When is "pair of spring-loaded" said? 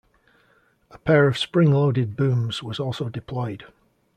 0.97-2.15